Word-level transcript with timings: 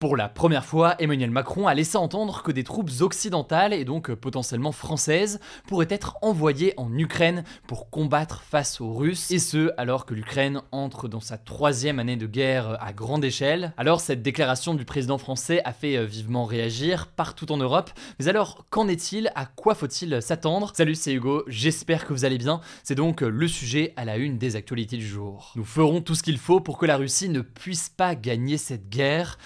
Pour 0.00 0.16
la 0.16 0.28
première 0.28 0.64
fois, 0.64 0.94
Emmanuel 1.00 1.32
Macron 1.32 1.66
a 1.66 1.74
laissé 1.74 1.98
entendre 1.98 2.44
que 2.44 2.52
des 2.52 2.62
troupes 2.62 2.92
occidentales, 3.00 3.72
et 3.72 3.84
donc 3.84 4.14
potentiellement 4.14 4.70
françaises, 4.70 5.40
pourraient 5.66 5.88
être 5.90 6.18
envoyées 6.22 6.72
en 6.76 6.96
Ukraine 6.96 7.42
pour 7.66 7.90
combattre 7.90 8.42
face 8.42 8.80
aux 8.80 8.92
Russes, 8.92 9.32
et 9.32 9.40
ce 9.40 9.72
alors 9.76 10.06
que 10.06 10.14
l'Ukraine 10.14 10.62
entre 10.70 11.08
dans 11.08 11.18
sa 11.18 11.36
troisième 11.36 11.98
année 11.98 12.14
de 12.14 12.28
guerre 12.28 12.78
à 12.80 12.92
grande 12.92 13.24
échelle. 13.24 13.72
Alors 13.76 14.00
cette 14.00 14.22
déclaration 14.22 14.74
du 14.74 14.84
président 14.84 15.18
français 15.18 15.62
a 15.64 15.72
fait 15.72 16.06
vivement 16.06 16.44
réagir 16.44 17.08
partout 17.08 17.50
en 17.50 17.56
Europe, 17.56 17.90
mais 18.20 18.28
alors 18.28 18.66
qu'en 18.70 18.86
est-il? 18.86 19.32
À 19.34 19.46
quoi 19.46 19.74
faut-il 19.74 20.22
s'attendre? 20.22 20.70
Salut, 20.76 20.94
c'est 20.94 21.12
Hugo, 21.12 21.42
j'espère 21.48 22.06
que 22.06 22.12
vous 22.12 22.24
allez 22.24 22.38
bien. 22.38 22.60
C'est 22.84 22.94
donc 22.94 23.22
le 23.22 23.48
sujet 23.48 23.94
à 23.96 24.04
la 24.04 24.16
une 24.16 24.38
des 24.38 24.54
actualités 24.54 24.96
du 24.96 25.08
jour. 25.08 25.52
Nous 25.56 25.64
ferons 25.64 26.02
tout 26.02 26.14
ce 26.14 26.22
qu'il 26.22 26.38
faut 26.38 26.60
pour 26.60 26.78
que 26.78 26.86
la 26.86 26.98
Russie 26.98 27.30
ne 27.30 27.40
puisse 27.40 27.88
pas 27.88 28.14
gagner 28.14 28.58
cette 28.58 28.88
guerre. 28.88 29.38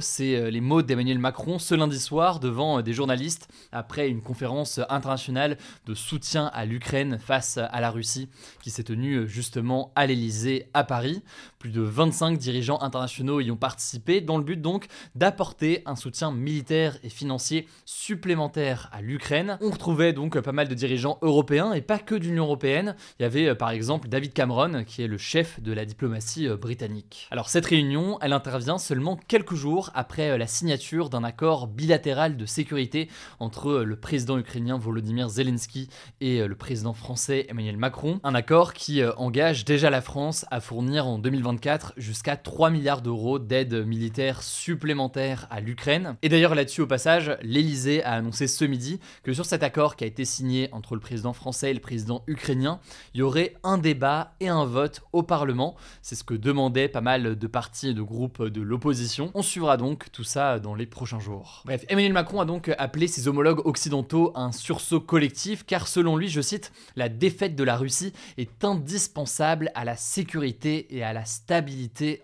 C'est 0.00 0.36
euh, 0.36 0.50
les 0.50 0.60
mots 0.60 0.82
d'Emmanuel 0.82 1.18
Macron 1.18 1.58
ce 1.58 1.74
lundi 1.74 1.98
soir 1.98 2.38
devant 2.38 2.78
euh, 2.78 2.82
des 2.82 2.92
journalistes 2.92 3.48
après 3.72 4.08
une 4.08 4.20
conférence 4.20 4.78
internationale 4.90 5.56
de 5.86 5.94
soutien 5.94 6.50
à 6.52 6.66
l'Ukraine 6.66 7.18
face 7.18 7.56
à 7.58 7.80
la 7.80 7.90
Russie 7.90 8.28
qui 8.62 8.70
s'est 8.70 8.84
tenue 8.84 9.14
euh, 9.14 9.26
justement 9.26 9.92
à 9.96 10.06
l'Elysée 10.06 10.68
à 10.74 10.84
Paris. 10.84 11.22
Plus 11.60 11.70
de 11.70 11.82
25 11.82 12.38
dirigeants 12.38 12.80
internationaux 12.80 13.40
y 13.40 13.50
ont 13.50 13.56
participé 13.56 14.22
dans 14.22 14.38
le 14.38 14.44
but 14.44 14.60
donc 14.60 14.86
d'apporter 15.14 15.82
un 15.84 15.94
soutien 15.94 16.32
militaire 16.32 16.96
et 17.04 17.10
financier 17.10 17.68
supplémentaire 17.84 18.88
à 18.92 19.02
l'Ukraine. 19.02 19.58
On 19.60 19.70
retrouvait 19.70 20.14
donc 20.14 20.40
pas 20.40 20.52
mal 20.52 20.68
de 20.68 20.74
dirigeants 20.74 21.18
européens 21.20 21.74
et 21.74 21.82
pas 21.82 21.98
que 21.98 22.14
de 22.14 22.24
l'Union 22.24 22.44
européenne. 22.44 22.96
Il 23.18 23.24
y 23.24 23.26
avait 23.26 23.54
par 23.54 23.70
exemple 23.70 24.08
David 24.08 24.32
Cameron 24.32 24.84
qui 24.84 25.02
est 25.02 25.06
le 25.06 25.18
chef 25.18 25.60
de 25.60 25.72
la 25.72 25.84
diplomatie 25.84 26.48
britannique. 26.48 27.28
Alors 27.30 27.50
cette 27.50 27.66
réunion, 27.66 28.18
elle 28.22 28.32
intervient 28.32 28.78
seulement 28.78 29.16
quelques 29.28 29.54
jours 29.54 29.90
après 29.94 30.30
euh, 30.30 30.38
la 30.38 30.46
signature 30.46 31.10
d'un 31.10 31.24
accord 31.24 31.66
bilatéral 31.66 32.36
de 32.36 32.46
sécurité 32.46 33.08
entre 33.38 33.70
euh, 33.70 33.84
le 33.84 33.96
président 33.96 34.38
ukrainien 34.38 34.78
Volodymyr 34.78 35.28
Zelensky 35.28 35.88
et 36.22 36.40
euh, 36.40 36.48
le 36.48 36.54
président 36.54 36.94
français 36.94 37.46
Emmanuel 37.48 37.76
Macron. 37.76 38.18
Un 38.24 38.34
accord 38.34 38.72
qui 38.72 39.02
engage 39.16 39.64
déjà 39.64 39.90
la 39.90 40.00
France 40.00 40.46
à 40.50 40.60
fournir 40.60 41.06
en 41.06 41.18
2024 41.50 41.94
jusqu'à 41.96 42.36
3 42.36 42.70
milliards 42.70 43.02
d'euros 43.02 43.38
d'aide 43.38 43.86
militaire 43.86 44.42
supplémentaire 44.42 45.46
à 45.50 45.60
l'Ukraine. 45.60 46.16
Et 46.22 46.28
d'ailleurs 46.28 46.54
là-dessus 46.54 46.82
au 46.82 46.86
passage, 46.86 47.36
l'Elysée 47.42 48.02
a 48.04 48.12
annoncé 48.12 48.46
ce 48.46 48.64
midi 48.64 49.00
que 49.22 49.32
sur 49.32 49.44
cet 49.44 49.62
accord 49.62 49.96
qui 49.96 50.04
a 50.04 50.06
été 50.06 50.24
signé 50.24 50.68
entre 50.72 50.94
le 50.94 51.00
président 51.00 51.32
français 51.32 51.70
et 51.70 51.74
le 51.74 51.80
président 51.80 52.22
ukrainien, 52.26 52.80
il 53.14 53.20
y 53.20 53.22
aurait 53.22 53.54
un 53.62 53.78
débat 53.78 54.34
et 54.40 54.48
un 54.48 54.64
vote 54.64 55.02
au 55.12 55.22
Parlement. 55.22 55.76
C'est 56.02 56.14
ce 56.14 56.24
que 56.24 56.34
demandaient 56.34 56.88
pas 56.88 57.00
mal 57.00 57.36
de 57.36 57.46
partis 57.46 57.88
et 57.88 57.94
de 57.94 58.02
groupes 58.02 58.42
de 58.42 58.60
l'opposition. 58.60 59.30
On 59.34 59.42
suivra 59.42 59.76
donc 59.76 60.12
tout 60.12 60.24
ça 60.24 60.58
dans 60.58 60.74
les 60.74 60.86
prochains 60.86 61.20
jours. 61.20 61.62
Bref, 61.64 61.84
Emmanuel 61.88 62.12
Macron 62.12 62.40
a 62.40 62.44
donc 62.44 62.70
appelé 62.78 63.06
ses 63.08 63.28
homologues 63.28 63.66
occidentaux 63.66 64.32
à 64.34 64.40
un 64.40 64.52
sursaut 64.52 65.00
collectif 65.00 65.64
car 65.64 65.88
selon 65.88 66.16
lui, 66.16 66.28
je 66.28 66.40
cite, 66.40 66.72
la 66.96 67.08
défaite 67.08 67.56
de 67.56 67.64
la 67.64 67.76
Russie 67.76 68.12
est 68.38 68.64
indispensable 68.64 69.70
à 69.74 69.84
la 69.84 69.96
sécurité 69.96 70.94
et 70.96 71.02
à 71.02 71.12
la 71.12 71.24
stabilité 71.24 71.39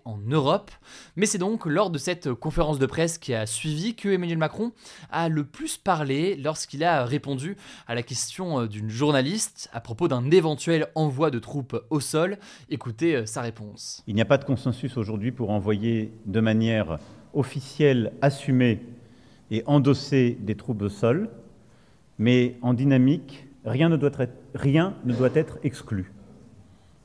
en 0.04 0.18
Europe. 0.18 0.70
Mais 1.16 1.26
c'est 1.26 1.38
donc 1.38 1.66
lors 1.66 1.90
de 1.90 1.98
cette 1.98 2.32
conférence 2.32 2.78
de 2.78 2.86
presse 2.86 3.18
qui 3.18 3.34
a 3.34 3.46
suivi 3.46 3.94
que 3.94 4.08
Emmanuel 4.08 4.38
Macron 4.38 4.72
a 5.10 5.28
le 5.28 5.44
plus 5.44 5.76
parlé 5.76 6.36
lorsqu'il 6.36 6.84
a 6.84 7.04
répondu 7.04 7.56
à 7.86 7.94
la 7.94 8.02
question 8.02 8.66
d'une 8.66 8.88
journaliste 8.88 9.68
à 9.72 9.80
propos 9.80 10.08
d'un 10.08 10.30
éventuel 10.30 10.86
envoi 10.94 11.30
de 11.30 11.38
troupes 11.38 11.76
au 11.90 12.00
sol. 12.00 12.38
Écoutez 12.70 13.26
sa 13.26 13.42
réponse. 13.42 14.02
Il 14.06 14.14
n'y 14.14 14.22
a 14.22 14.26
pas 14.26 14.38
de 14.38 14.44
consensus 14.44 14.96
aujourd'hui 14.96 15.32
pour 15.32 15.50
envoyer 15.50 16.12
de 16.26 16.40
manière 16.40 16.98
officiel 17.34 18.12
assumé 18.22 18.80
et 19.50 19.62
endossé 19.66 20.38
des 20.40 20.54
troupes 20.54 20.82
au 20.82 20.88
sol, 20.88 21.30
mais 22.18 22.56
en 22.62 22.74
dynamique, 22.74 23.46
rien 23.64 23.88
ne 23.88 23.96
doit 23.96 24.10
être, 24.18 24.34
rien 24.54 24.94
ne 25.04 25.14
doit 25.14 25.34
être 25.34 25.58
exclu 25.62 26.12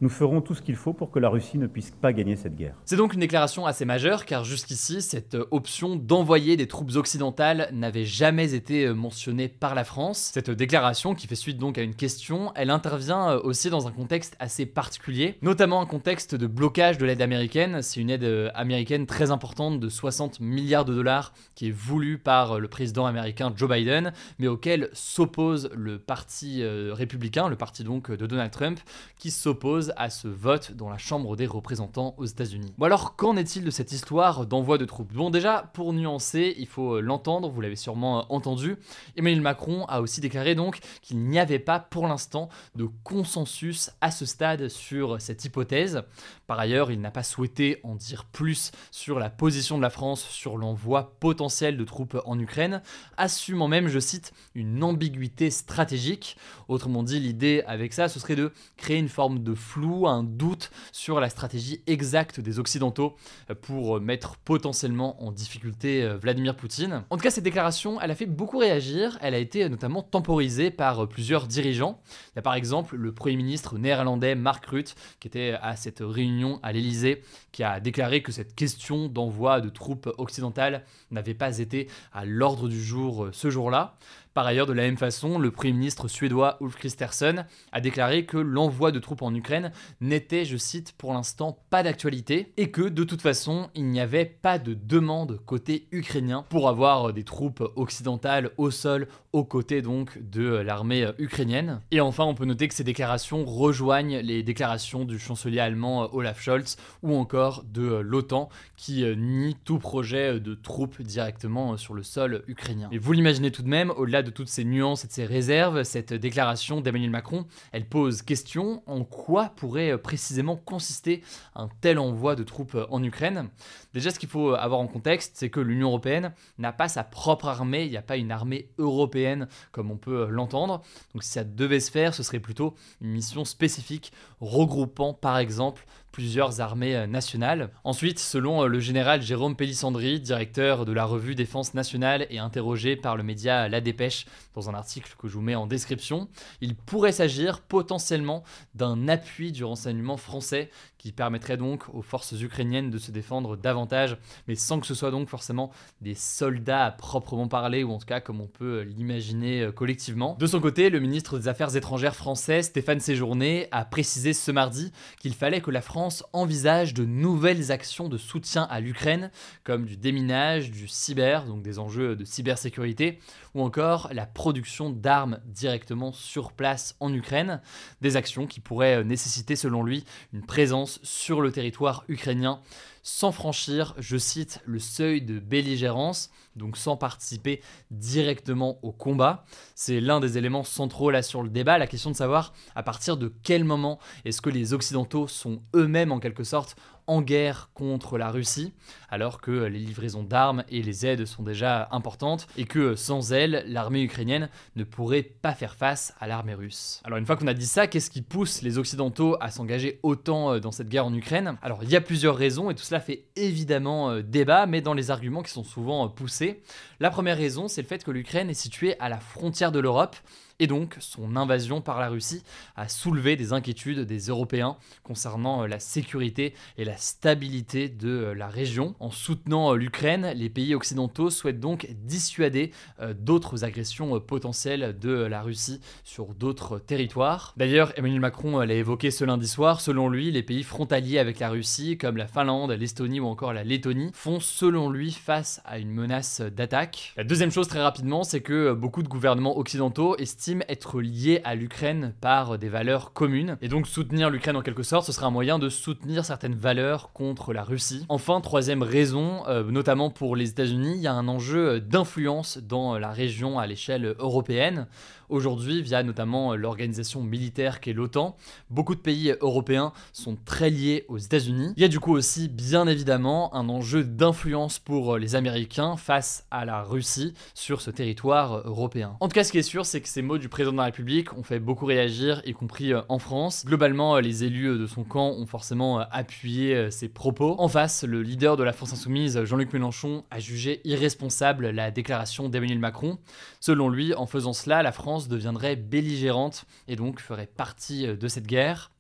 nous 0.02 0.10
ferons 0.10 0.42
tout 0.42 0.56
ce 0.56 0.62
qu'il 0.64 0.76
faut 0.76 0.94
pour 0.94 1.12
que 1.12 1.20
la 1.20 1.30
Russie 1.30 1.60
ne 1.60 1.68
puisse 1.68 1.92
pas 1.92 2.12
gagner 2.12 2.36
cette 2.36 2.56
guerre. 2.56 2.76
C'est 2.86 2.96
donc 2.96 3.14
une 3.14 3.20
déclaration 3.20 3.68
assez 3.68 3.86
majeure 3.86 4.26
car 4.26 4.44
jusqu'ici, 4.44 5.02
cette 5.02 5.38
option 5.52 5.96
d'envoyer 5.96 6.58
des 6.58 6.68
troupes 6.68 6.96
occidentales 6.96 7.70
n'avait 7.72 8.06
jamais 8.06 8.56
été 8.56 8.86
euh, 8.86 8.94
mentionnée 8.94 9.48
par 9.48 9.76
la 9.76 9.84
France. 9.84 10.32
Cette 10.34 10.50
déclaration, 10.50 11.14
qui 11.14 11.28
fait 11.28 11.36
suite 11.36 11.58
donc 11.58 11.78
à 11.78 11.84
une 11.84 11.94
question, 11.94 12.52
elle 12.56 12.72
intervient 12.72 13.30
euh, 13.30 13.42
aussi 13.44 13.70
dans 13.70 13.88
un 13.88 13.92
contexte 13.92 14.36
assez 14.40 14.66
particulier, 14.66 15.38
notamment 15.44 15.82
un 15.82 15.86
contexte 15.86 16.34
de 16.34 16.48
blocage 16.48 16.98
de 16.98 17.06
l'aide 17.06 17.22
américaine. 17.22 17.84
C'est 17.84 18.02
une 18.02 18.10
aide 18.10 18.24
euh, 18.24 18.50
américaine 18.56 19.06
très 19.06 19.30
importante 19.30 19.80
de 19.80 19.90
60 19.90 20.40
milliards 20.40 20.86
de 20.86 20.96
dollars 20.96 21.34
qui 21.54 21.68
est 21.68 21.72
voulue 21.72 22.18
par 22.18 22.60
le 22.60 22.68
président 22.68 23.06
américain 23.06 23.54
Joe 23.56 23.70
Biden, 23.70 24.14
mais 24.40 24.48
auquel 24.48 24.90
s'oppose 24.94 25.70
le 25.76 26.00
parti 26.00 26.64
républicain, 26.64 27.50
le 27.50 27.56
parti 27.56 27.84
donc 27.84 28.10
de 28.10 28.26
Donald 28.26 28.52
Trump, 28.52 28.80
qui 29.18 29.30
s'oppose 29.30 29.91
à 29.98 30.10
ce 30.10 30.28
vote 30.28 30.72
dans 30.72 30.90
la 30.90 30.98
Chambre 30.98 31.36
des 31.36 31.46
représentants 31.46 32.16
aux 32.18 32.26
États-Unis. 32.26 32.74
Bon 32.78 32.86
alors, 32.86 33.16
qu'en 33.16 33.36
est-il 33.38 33.64
de 33.64 33.72
cette 33.72 33.92
histoire 33.92 34.46
d'envoi 34.46 34.78
de 34.78 34.86
troupes? 34.86 35.14
Bon 35.14 35.30
déjà, 35.30 35.70
pour 35.74 35.94
nuancer, 35.94 36.56
il 36.58 36.68
faut 36.68 36.96
euh, 36.96 37.02
l'entendre, 37.02 37.50
vous 37.50 37.62
l'avez 37.62 37.76
sûrement 37.76 38.20
euh, 38.20 38.24
entendu, 38.30 38.78
Emmanuel 39.16 39.42
Macron 39.42 39.86
a 39.86 40.02
aussi 40.02 40.22
déclaré 40.22 40.56
donc 40.56 40.80
qu'il 41.02 41.20
n'y 41.20 41.40
avait 41.40 41.60
pas 41.60 41.80
pour 41.80 42.08
l'instant 42.08 42.50
de 42.76 42.88
consensus 43.04 43.92
à 44.02 44.12
ce 44.12 44.26
stade 44.26 44.70
sur 44.70 45.20
cette 45.22 45.44
hypothèse. 45.46 46.04
Par 46.48 46.60
ailleurs, 46.60 46.92
il 46.92 47.02
n'a 47.02 47.12
pas 47.12 47.24
souhaité 47.24 47.80
en 47.84 47.96
dire 47.96 48.26
plus 48.26 48.72
sur 48.92 49.20
la 49.20 49.30
position 49.30 49.78
de 49.78 49.82
la 49.82 49.90
France 49.90 50.22
sur 50.22 50.58
l'envoi 50.58 51.16
potentiel 51.20 51.78
de 51.78 51.84
troupes 51.84 52.18
en 52.26 52.40
Ukraine, 52.40 52.82
assumant 53.18 53.68
même, 53.68 53.88
je 53.88 54.00
cite, 54.00 54.34
une 54.56 54.84
ambiguïté 54.84 55.50
stratégique. 55.50 56.38
Autrement 56.68 57.04
dit, 57.04 57.20
l'idée 57.20 57.64
avec 57.68 57.94
ça, 57.94 58.08
ce 58.08 58.20
serait 58.20 58.36
de 58.36 58.52
créer 58.78 58.98
une 58.98 59.10
forme 59.10 59.40
de 59.40 59.54
flou 59.54 59.81
un 59.82 60.24
doute 60.24 60.72
sur 60.92 61.20
la 61.20 61.30
stratégie 61.30 61.82
exacte 61.88 62.40
des 62.40 62.60
Occidentaux 62.60 63.16
euh, 63.50 63.56
pour 63.56 64.00
mettre 64.00 64.38
potentiellement 64.38 65.24
en 65.24 65.32
difficulté 65.32 66.04
euh, 66.04 66.18
Vladimir 66.18 66.56
Poutine. 66.56 67.04
En 67.10 67.18
tout 67.18 67.24
cas, 67.24 67.32
cette 67.32 67.44
déclaration, 67.44 68.00
elle 68.02 68.12
a 68.12 68.16
fait 68.16 68.26
beaucoup 68.26 68.58
réagir, 68.58 69.18
elle 69.22 69.34
a 69.34 69.38
été 69.38 69.68
notamment 69.70 70.02
temporisée 70.02 70.72
par 70.72 71.04
euh, 71.04 71.08
plusieurs 71.08 71.48
dirigeants. 71.48 72.02
Il 72.34 72.38
y 72.38 72.40
a 72.40 72.42
par 72.42 72.56
exemple 72.56 72.96
le 72.96 73.12
Premier 73.14 73.36
ministre 73.36 73.78
néerlandais 73.78 74.36
Mark 74.36 74.66
Rutte, 74.66 74.96
qui 75.20 75.28
était 75.28 75.58
à 75.62 75.76
cette 75.76 76.00
réunion 76.02 76.60
à 76.64 76.72
l'Elysée, 76.72 77.24
qui 77.52 77.64
a 77.64 77.80
déclaré 77.80 78.22
que 78.22 78.32
cette 78.32 78.56
question 78.56 79.08
d'envoi 79.08 79.62
de 79.62 79.70
troupes 79.70 80.10
occidentales 80.18 80.86
n'avait 81.10 81.34
pas 81.34 81.60
été 81.60 81.90
à 82.14 82.26
l'ordre 82.26 82.68
du 82.68 82.82
jour 82.82 83.30
ce 83.32 83.50
jour-là. 83.50 83.98
Par 84.34 84.48
ailleurs, 84.48 84.66
de 84.66 84.72
la 84.72 84.84
même 84.84 84.98
façon, 84.98 85.40
le 85.40 85.52
Premier 85.52 85.74
ministre 85.74 86.08
suédois 86.08 86.58
Ulf 86.62 86.76
Kristersson 86.76 87.44
a 87.74 87.82
déclaré 87.82 88.26
que 88.26 88.38
l'envoi 88.38 88.94
de 88.94 89.00
troupes 89.00 89.24
en 89.24 89.36
Ukraine 89.36 89.74
n'était, 90.00 90.46
je 90.46 90.56
cite, 90.56 90.94
pour 90.98 91.12
l'instant 91.12 91.60
pas 91.70 91.84
d'actualité 91.84 92.54
et 92.56 92.72
que 92.72 92.84
de 92.84 93.04
toute 93.04 93.22
façon, 93.22 93.70
il 93.76 93.88
n'y 93.88 94.00
avait 94.00 94.24
pas 94.24 94.58
de 94.58 94.74
demande 94.74 95.42
côté 95.46 95.88
ukrainien 95.92 96.46
pour 96.50 96.70
avoir 96.70 97.12
des 97.12 97.26
troupes 97.26 97.62
occidentales 97.76 98.52
au 98.58 98.72
sol 98.72 99.10
aux 99.34 99.44
côtés 99.44 99.82
donc 99.82 100.18
de 100.30 100.44
l'armée 100.44 101.10
ukrainienne. 101.18 101.82
Et 101.92 102.00
enfin, 102.00 102.24
on 102.24 102.34
peut 102.34 102.46
noter 102.46 102.68
que 102.68 102.74
ces 102.74 102.84
déclarations 102.84 103.44
rejoignent 103.46 104.20
les 104.20 104.44
déclarations 104.44 105.04
du 105.04 105.20
chancelier 105.20 105.60
allemand 105.60 106.14
Olaf 106.14 106.42
Scholz 106.42 106.78
ou 107.04 107.16
encore 107.16 107.64
de 107.66 107.98
l'OTAN 107.98 108.50
qui 108.78 109.04
nie 109.18 109.56
tout 109.66 109.80
projet 109.80 110.40
de 110.40 110.54
troupes 110.54 111.02
directement 111.02 111.76
sur 111.78 111.94
le 111.94 112.04
sol 112.04 112.44
ukrainien. 112.48 112.90
Et 112.92 112.98
vous 112.98 113.14
l'imaginez 113.14 113.52
tout 113.52 113.62
de 113.62 113.68
même, 113.68 113.92
au-delà 113.92 114.21
de 114.24 114.32
toutes 114.32 114.50
ces 114.50 114.64
nuances 114.64 115.04
et 115.04 115.08
de 115.08 115.14
ces 115.14 115.26
réserves, 115.26 115.84
cette 115.84 116.14
déclaration 116.14 116.82
d'Emmanuel 116.82 117.10
Macron, 117.10 117.46
elle 117.72 117.88
pose 117.88 118.22
question 118.22 118.84
en 118.86 119.04
quoi 119.04 119.54
pourrait 119.56 119.92
euh, 119.92 119.98
précisément 119.98 120.56
consister 120.56 121.24
un 121.56 121.70
tel 121.82 122.00
envoi 122.00 122.36
de 122.36 122.44
troupes 122.44 122.76
euh, 122.76 122.86
en 122.90 123.04
Ukraine? 123.04 123.50
Déjà, 123.94 124.12
ce 124.12 124.20
qu'il 124.20 124.30
faut 124.30 124.54
avoir 124.54 124.80
en 124.80 124.88
contexte, 124.88 125.34
c'est 125.36 125.50
que 125.50 125.60
l'Union 125.60 125.90
européenne 125.90 126.34
n'a 126.58 126.72
pas 126.72 126.88
sa 126.88 127.04
propre 127.04 127.48
armée, 127.48 127.86
il 127.86 127.92
n'y 127.92 127.98
a 127.98 128.02
pas 128.02 128.18
une 128.18 128.32
armée 128.32 128.70
européenne 128.78 129.48
comme 129.72 129.92
on 129.92 129.98
peut 129.98 130.22
euh, 130.22 130.28
l'entendre. 130.28 130.82
Donc 131.14 131.24
si 131.24 131.32
ça 131.32 131.44
devait 131.44 131.80
se 131.80 131.92
faire, 131.92 132.14
ce 132.14 132.24
serait 132.24 132.40
plutôt 132.40 132.76
une 133.02 133.10
mission 133.10 133.46
spécifique 133.46 134.12
regroupant 134.40 135.14
par 135.14 135.38
exemple 135.38 135.86
plusieurs 136.12 136.62
armées 136.62 137.08
nationales. 137.08 137.70
Ensuite, 137.84 138.20
selon 138.20 138.66
le 138.66 138.80
général 138.80 139.22
Jérôme 139.22 139.56
Pélissandri, 139.56 140.20
directeur 140.20 140.86
de 140.86 140.92
la 140.92 141.06
revue 141.06 141.36
Défense 141.36 141.74
nationale 141.74 142.28
et 142.30 142.40
interrogé 142.40 142.96
par 142.96 143.16
le 143.16 143.24
média 143.24 143.70
La 143.70 143.82
Dépêche 143.82 144.26
dans 144.54 144.70
un 144.70 144.74
article 144.74 145.16
que 145.18 145.28
je 145.28 145.34
vous 145.34 145.42
mets 145.42 145.56
en 145.56 145.68
description, 145.68 146.28
il 146.60 146.76
pourrait 146.76 147.12
s'agir 147.12 147.62
potentiellement 147.62 148.44
d'un 148.76 149.08
appui 149.08 149.52
du 149.52 149.64
renseignement 149.64 150.18
français 150.18 150.70
qui 150.98 151.12
permettrait 151.12 151.58
donc 151.58 151.84
aux 151.94 152.04
forces 152.04 152.34
ukrainiennes 152.34 152.92
de 152.92 153.00
se 153.00 153.10
défendre 153.10 153.58
davantage, 153.58 154.18
mais 154.48 154.54
sans 154.54 154.80
que 154.80 154.86
ce 154.86 154.94
soit 154.94 155.10
donc 155.10 155.30
forcément 155.30 155.72
des 156.00 156.14
soldats 156.14 156.86
à 156.86 156.92
proprement 156.92 157.48
parler, 157.48 157.84
ou 157.84 157.92
en 157.92 157.98
tout 157.98 158.06
cas 158.06 158.20
comme 158.20 158.40
on 158.40 158.48
peut 158.48 158.82
l'imaginer 158.82 159.62
euh, 159.62 159.72
collectivement. 159.72 160.36
De 160.40 160.46
son 160.46 160.60
côté, 160.60 160.92
le 160.92 161.00
ministre 161.00 161.40
des 161.40 161.48
Affaires 161.48 161.76
étrangères 161.76 162.16
français, 162.16 162.62
Stéphane 162.62 163.00
Séjourné, 163.00 163.68
a 163.72 163.84
précisé 163.84 164.34
ce 164.34 164.52
mardi 164.52 164.92
qu'il 165.20 165.34
fallait 165.34 165.62
que 165.62 165.72
la 165.72 165.82
France 165.82 166.01
envisage 166.34 166.94
de 166.94 167.06
nouvelles 167.06 167.72
actions 167.72 168.10
de 168.10 168.18
soutien 168.18 168.64
à 168.70 168.80
l'Ukraine, 168.80 169.32
comme 169.64 169.86
du 169.86 169.98
déminage, 169.98 170.72
du 170.72 170.88
cyber, 170.88 171.46
donc 171.46 171.62
des 171.62 171.80
enjeux 171.80 172.16
de 172.16 172.26
cybersécurité, 172.26 173.20
ou 173.54 173.62
encore 173.62 174.10
la 174.14 174.26
production 174.26 174.90
d'armes 174.90 175.40
directement 175.46 176.12
sur 176.12 176.52
place 176.52 176.96
en 177.00 177.14
Ukraine, 177.14 177.62
des 178.02 178.16
actions 178.16 178.48
qui 178.48 178.60
pourraient 178.60 179.04
nécessiter 179.04 179.56
selon 179.56 179.84
lui 179.84 180.06
une 180.34 180.46
présence 180.46 181.00
sur 181.04 181.42
le 181.42 181.52
territoire 181.52 182.04
ukrainien 182.08 182.62
sans 183.04 183.32
franchir, 183.32 183.96
je 183.98 184.18
cite, 184.18 184.62
le 184.66 184.80
seuil 184.80 185.22
de 185.22 185.40
belligérance, 185.40 186.30
donc 186.56 186.78
sans 186.78 186.98
participer 186.98 187.62
directement 187.90 188.80
au 188.84 188.92
combat. 188.92 189.46
C'est 189.76 190.00
l'un 190.00 190.20
des 190.20 190.38
éléments 190.38 190.64
centraux 190.64 191.10
là 191.10 191.24
sur 191.24 191.44
le 191.44 191.50
débat, 191.50 191.78
la 191.78 191.88
question 191.88 192.12
de 192.12 192.16
savoir 192.16 192.54
à 192.76 192.84
partir 192.84 193.18
de 193.18 193.34
quel 193.44 193.64
moment 193.64 194.00
est-ce 194.26 194.42
que 194.42 194.50
les 194.50 194.74
Occidentaux 194.74 195.28
sont 195.28 195.62
eux-mêmes 195.76 196.12
en 196.12 196.20
quelque 196.20 196.44
sorte 196.44 196.76
en 197.12 197.22
guerre 197.22 197.70
contre 197.74 198.18
la 198.18 198.30
Russie, 198.30 198.72
alors 199.10 199.42
que 199.42 199.52
les 199.52 199.80
livraisons 199.80 200.24
d'armes 200.24 200.64
et 200.70 200.82
les 200.82 201.06
aides 201.06 201.26
sont 201.26 201.44
déjà 201.44 201.90
importantes, 201.92 202.48
et 202.56 202.64
que 202.64 202.96
sans 202.96 203.34
elles, 203.34 203.66
l'armée 203.68 204.02
ukrainienne 204.02 204.48
ne 204.78 204.86
pourrait 204.86 205.24
pas 205.24 205.54
faire 205.54 205.76
face 205.76 206.14
à 206.22 206.28
l'armée 206.28 206.54
russe. 206.54 207.02
Alors 207.04 207.18
une 207.18 207.26
fois 207.26 207.36
qu'on 207.36 207.48
a 207.48 207.54
dit 207.54 207.66
ça, 207.66 207.88
qu'est-ce 207.88 208.10
qui 208.10 208.22
pousse 208.22 208.62
les 208.62 208.78
Occidentaux 208.78 209.36
à 209.42 209.52
s'engager 209.52 210.00
autant 210.04 210.54
euh, 210.54 210.60
dans 210.62 210.72
cette 210.72 210.88
guerre 210.88 211.06
en 211.06 211.14
Ukraine? 211.14 211.58
Alors 211.62 211.84
il 211.84 211.90
y 211.90 211.98
a 211.98 212.02
plusieurs 212.02 212.38
raisons, 212.38 212.72
et 212.72 212.76
tout 212.76 212.84
cela 212.84 213.02
fait 213.02 213.26
évidemment 213.36 214.12
euh, 214.12 214.22
débat, 214.24 214.66
mais 214.66 214.80
dans 214.80 214.94
les 214.94 215.12
arguments 215.12 215.44
qui 215.44 215.52
sont 215.52 215.66
souvent 215.66 216.06
euh, 216.06 216.08
poussés. 216.08 216.64
La 217.02 217.10
première 217.10 217.36
raison, 217.36 217.68
c'est 217.68 217.82
le 217.82 217.88
fait 217.88 218.06
que 218.06 218.12
l'Ukraine 218.12 218.50
est 218.50 218.54
située 218.54 218.98
à 219.02 219.10
la 219.10 219.20
frontière 219.20 219.74
de 219.74 219.80
l'Europe, 219.80 220.16
et 220.62 220.68
donc 220.68 220.96
son 221.00 221.36
invasion 221.36 221.82
par 221.82 222.00
la 222.00 222.08
Russie 222.08 222.44
a 222.76 222.88
soulevé 222.88 223.36
des 223.36 223.52
inquiétudes 223.52 224.02
des 224.02 224.20
Européens 224.28 224.78
concernant 225.04 225.64
euh, 225.64 225.68
la 225.68 225.80
sécurité 225.80 226.54
et 226.78 226.86
la 226.86 226.98
stabilité 226.98 227.90
de 227.90 228.10
euh, 228.10 228.34
la 228.36 228.48
région. 228.48 228.94
En 229.00 229.10
soutenant 229.10 229.74
euh, 229.74 229.76
l'Ukraine, 229.76 230.32
les 230.36 230.52
pays 230.52 230.76
occidentaux 230.76 231.32
souhaitent 231.32 231.60
donc 231.60 231.88
dissuader 232.04 232.72
d'autres 233.20 233.64
agressions 233.64 234.20
potentielles 234.20 234.96
de 235.00 235.12
la 235.12 235.42
Russie 235.42 235.82
sur 236.04 236.36
d'autres 236.36 236.78
territoires. 236.78 237.56
D'ailleurs, 237.58 237.92
Emmanuel 237.98 238.20
Macron 238.20 238.60
l'a 238.60 238.74
évoqué 238.76 239.10
ce 239.10 239.26
lundi 239.26 239.48
soir, 239.48 239.82
selon 239.82 240.10
lui, 240.10 240.30
les 240.30 240.44
pays 240.44 240.62
frontaliers 240.62 241.18
avec 241.18 241.40
la 241.40 241.50
Russie, 241.50 241.98
comme 241.98 242.18
la 242.18 242.28
Finlande, 242.28 242.70
l'Estonie 242.72 243.20
ou 243.20 243.26
encore 243.26 243.54
la 243.54 243.64
Lettonie, 243.64 244.12
font 244.14 244.40
selon 244.40 244.92
lui 244.92 245.12
face 245.12 245.62
à 245.66 245.80
une 245.80 245.92
menace 245.92 246.42
d'attaque. 246.42 247.14
La 247.18 247.24
deuxième 247.24 247.52
chose 247.52 247.68
très 247.68 247.82
rapidement, 247.82 248.24
c'est 248.24 248.42
que 248.42 248.74
beaucoup 248.74 249.02
de 249.02 249.08
gouvernements 249.08 249.58
occidentaux 249.58 250.16
estiment 250.18 250.51
être 250.68 251.02
lié 251.02 251.42
à 251.44 251.56
l'Ukraine 251.56 252.14
par 252.22 252.58
des 252.58 252.70
valeurs 252.70 253.14
communes. 253.14 253.58
Et 253.62 253.68
donc 253.68 253.88
soutenir 253.88 254.30
l'Ukraine 254.30 254.56
en 254.56 254.62
quelque 254.62 254.84
sorte, 254.84 255.06
ce 255.06 255.12
sera 255.12 255.28
un 255.28 255.32
moyen 255.32 255.60
de 255.60 255.70
soutenir 255.70 256.26
certaines 256.26 256.56
valeurs 256.56 257.12
contre 257.14 257.54
la 257.54 257.64
Russie. 257.64 258.06
Enfin, 258.10 258.42
troisième 258.42 258.84
raison, 258.84 259.44
euh, 259.48 259.64
notamment 259.64 260.10
pour 260.10 260.36
les 260.36 260.50
États-Unis, 260.50 260.94
il 260.96 261.02
y 261.02 261.08
a 261.08 261.14
un 261.14 261.28
enjeu 261.28 261.80
d'influence 261.80 262.58
dans 262.58 262.98
la 262.98 263.12
région 263.12 263.60
à 263.60 263.68
l'échelle 263.68 264.16
européenne. 264.20 264.88
Aujourd'hui, 265.30 265.82
via 265.82 266.04
notamment 266.04 266.56
l'organisation 266.56 267.24
militaire 267.24 267.80
qu'est 267.80 267.94
l'OTAN, 267.94 268.36
beaucoup 268.70 268.96
de 268.96 269.00
pays 269.00 269.34
européens 269.40 269.94
sont 270.12 270.36
très 270.44 270.70
liés 270.70 271.06
aux 271.08 271.18
États-Unis. 271.18 271.72
Il 271.78 271.82
y 271.82 271.86
a 271.86 271.88
du 271.88 272.02
coup 272.02 272.12
aussi, 272.12 272.50
bien 272.50 272.86
évidemment, 272.86 273.56
un 273.56 273.70
enjeu 273.70 274.04
d'influence 274.04 274.78
pour 274.78 275.18
les 275.18 275.36
Américains 275.36 275.96
face 275.96 276.46
à 276.52 276.66
la 276.66 276.84
Russie 276.84 277.34
sur 277.54 277.80
ce 277.80 277.92
territoire 277.92 278.68
européen. 278.68 279.16
En 279.22 279.30
tout 279.30 279.34
cas, 279.34 279.46
ce 279.46 279.54
qui 279.54 279.58
est 279.58 279.64
sûr, 279.64 279.86
c'est 279.86 280.02
que 280.02 280.10
ces 280.10 280.22
mots 280.22 280.38
du 280.42 280.50
président 280.50 280.74
de 280.74 280.78
la 280.78 280.86
République 280.86 281.38
ont 281.38 281.44
fait 281.44 281.60
beaucoup 281.60 281.86
réagir, 281.86 282.42
y 282.46 282.54
compris 282.54 282.92
euh, 282.92 283.02
en 283.08 283.20
France. 283.20 283.64
Globalement, 283.66 284.18
euh, 284.18 284.22
les 284.22 284.44
élus 284.44 284.66
euh, 284.66 284.78
de 284.78 284.88
son 284.88 285.04
camp 285.04 285.30
ont 285.30 285.46
forcément 285.46 286.00
appuyé 286.00 286.90
ses 286.92 287.08
propos. 287.08 287.56
En 287.60 287.68
face, 287.68 288.04
le 288.04 288.22
leader 288.22 288.58
de 288.58 288.64
la 288.64 288.74
France 288.74 288.92
Insoumise, 288.92 289.44
Jean-Luc 289.46 289.72
Mélenchon, 289.72 290.26
a 290.32 290.40
jugé 290.40 290.82
irresponsable 290.84 291.70
la 291.70 291.92
déclaration 291.92 292.50
d'Emmanuel 292.50 292.80
Macron. 292.80 293.20
Selon 293.60 293.88
lui, 293.88 294.14
en 294.16 294.26
faisant 294.26 294.54
cela, 294.54 294.82
la 294.82 294.92
France 294.92 295.28
deviendrait 295.28 295.76
belligérante 295.76 296.66
et 296.88 296.96
donc 296.96 297.22
ferait 297.22 297.48
partie 297.48 298.08
de 298.08 298.28
cette 298.28 298.48
guerre. 298.48 298.92